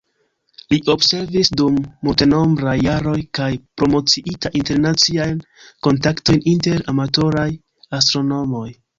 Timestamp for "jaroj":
2.85-3.17